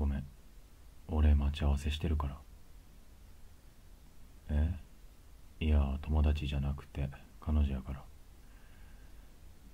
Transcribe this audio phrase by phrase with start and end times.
[0.00, 0.24] ごめん。
[1.08, 2.38] 俺待ち合わせしてるから。
[4.48, 4.74] え？
[5.60, 8.02] いや友達じゃなくて彼女やから。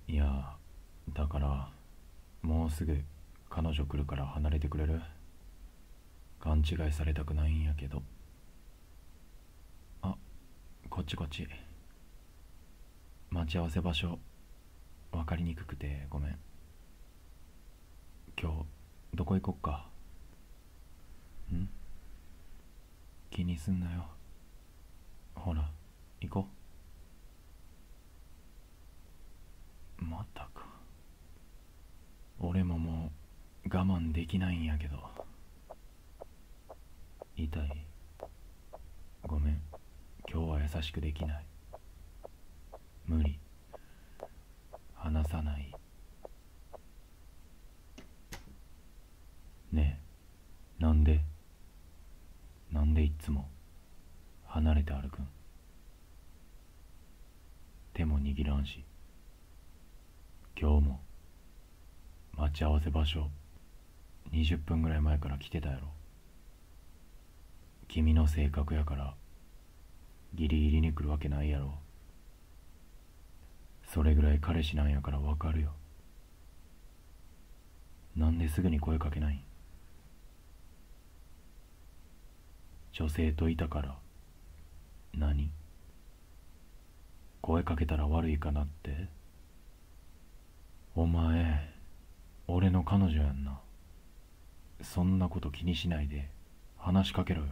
[0.09, 0.57] いや
[1.13, 1.69] だから
[2.41, 3.01] もうすぐ
[3.49, 5.01] 彼女来るから離れてくれる？
[6.41, 8.03] 勘違いされたくないんやけど。
[10.01, 10.13] あ
[10.89, 11.47] こっちこっち。
[13.29, 14.19] 待ち合わせ場所
[15.13, 16.37] 分かりにくくてごめん。
[18.37, 18.65] 今日
[19.15, 19.87] どこ行こっか？
[21.55, 21.69] ん？
[23.29, 24.05] 気にすんなよ。
[25.35, 25.69] ほら
[26.21, 26.47] 行こ
[29.99, 30.03] う。
[30.03, 30.65] またか。
[32.39, 33.11] 俺もも
[33.65, 34.97] う我慢できないんやけど。
[37.35, 37.85] 痛い。
[39.25, 39.61] ごめん。
[40.29, 41.45] 今日は優しくできない。
[43.05, 43.39] 無理。
[44.95, 45.73] 話さない。
[49.71, 50.01] ね
[50.79, 50.83] え。
[50.83, 51.21] なんで？
[52.71, 53.49] なんでいっつも
[54.45, 55.27] 離れて歩くん？
[57.93, 58.83] 手も握らんし
[60.59, 60.99] 今日も
[62.35, 63.29] 待ち合わせ場所
[64.31, 65.87] 20分ぐらい前から来てたやろ。
[67.87, 69.15] 君の性格やから
[70.35, 71.73] ギリギリに来るわけないやろ。
[73.85, 75.71] それぐらい彼氏なんやからわかるよ。
[78.15, 79.41] なんですぐに声かけないん？
[82.99, 83.95] 女性といたから。
[85.13, 85.51] 何？
[87.41, 89.07] 声かけたら悪いかなって。
[90.95, 91.75] お前
[92.47, 93.59] 俺の彼女やんな。
[94.81, 96.31] そんなこと気にしないで。
[96.75, 97.49] 話しかけろよ。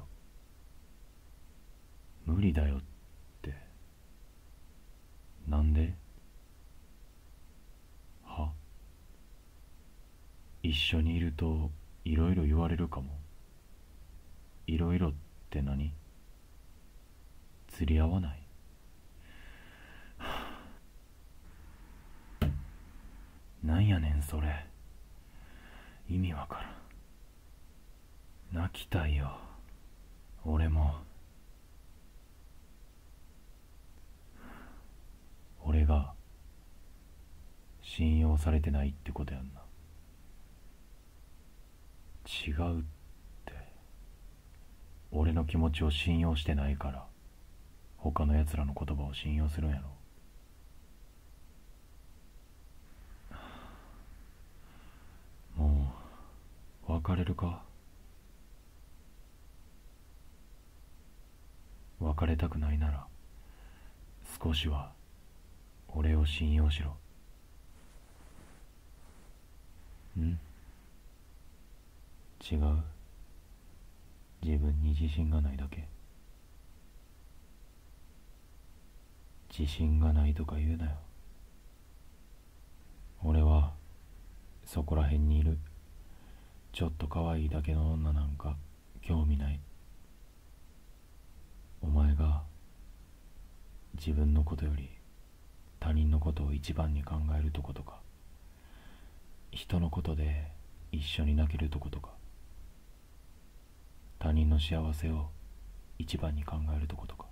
[2.25, 2.81] 無理だよっ
[3.43, 3.53] て。
[5.47, 5.93] なんで？
[8.23, 8.49] は？
[10.63, 11.69] 一緒にいると
[12.03, 13.11] いろいろ言われるかも。
[14.65, 15.24] いろいろって
[15.61, 15.93] 何？
[17.67, 18.47] 釣り合わない？
[23.63, 24.65] なんやねんそれ。
[26.07, 26.61] 意味わか
[28.53, 28.63] らん。
[28.63, 29.37] 泣きたいよ。
[30.45, 30.95] 俺も。
[35.63, 36.13] 俺が
[37.81, 39.61] 信用されてないってことやんな。
[42.25, 43.04] 違うって。
[45.17, 47.05] 俺の気持ちを信用してないから
[47.97, 49.83] 他の奴らの言葉を信用するんやろ。
[55.55, 55.93] も
[56.89, 57.61] う別れるか？
[62.01, 63.07] 別れたくないなら
[64.43, 64.91] 少しは
[65.87, 66.97] 俺を信用しろ。
[70.19, 70.37] ん？
[72.51, 72.94] 違う。
[74.45, 75.87] 自分に自信がないだけ。
[79.49, 80.91] 自信がないとか言うなよ。
[83.23, 83.73] 俺は
[84.63, 85.57] そこら辺にいる。
[86.73, 88.55] ちょっと可愛いだけの女なんか
[89.01, 89.59] 興味ない。
[91.81, 92.43] お前が
[93.97, 94.89] 自分のことより
[95.79, 97.99] 他人のことを一番に考えるとことか
[99.49, 100.51] 人のことで
[100.91, 102.09] 一緒に泣けるとことか
[104.35, 105.29] 人の幸せを
[105.97, 107.25] 一番に考えるとことか。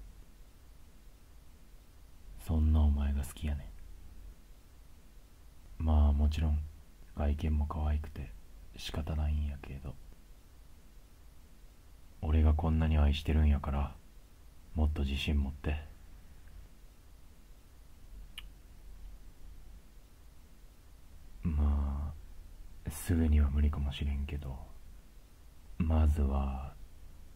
[2.40, 3.69] そんなお前が好きやね
[5.80, 5.84] ん。
[5.84, 6.59] まあもちろん
[7.16, 8.31] 外見も可愛くて
[8.78, 9.94] 仕方ないんやけど。
[12.22, 13.96] 俺がこんなに愛してるんやから
[14.75, 15.81] もっと自信持って。
[21.44, 22.13] ま
[22.88, 24.58] あすぐには無理かもしれんけど
[25.78, 26.73] まずは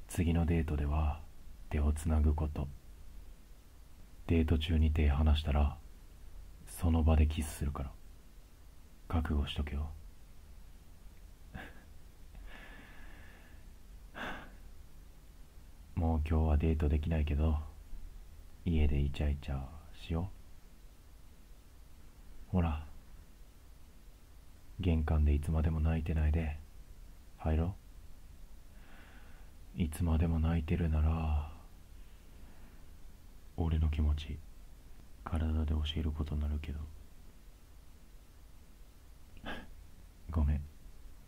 [0.07, 1.21] 次のデートでは
[1.69, 2.67] 手をつなぐこと。
[4.27, 5.77] デート中に手離したら
[6.65, 7.91] その場でキスするから。
[9.07, 9.91] 覚悟しとけよ。
[15.95, 17.57] もう今日はデートできないけど
[18.65, 20.31] 家でイチャイチャしよ
[22.49, 22.51] う。
[22.51, 22.85] ほら。
[24.79, 26.59] 玄関でいつまでも泣いてないで。
[27.37, 27.86] 入ろう。
[29.77, 31.51] いつまでも泣いてるなら
[33.57, 34.39] 俺の気持ち
[35.23, 36.79] 体で教えることになるけど。
[40.31, 40.61] ごめん。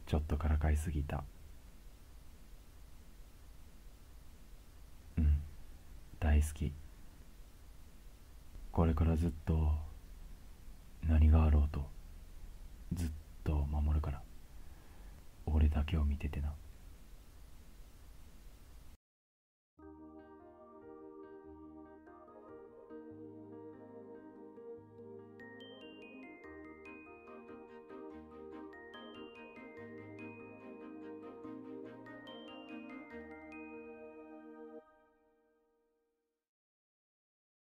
[0.08, 1.24] ちょっとからかいすぎた。
[5.18, 5.44] うん。
[6.20, 6.74] 大好き。
[8.72, 9.76] これからずっと
[11.04, 11.88] 何があろうと
[12.94, 13.12] ずっ
[13.44, 14.24] と守るから。
[15.46, 16.54] 俺だけを見ててな。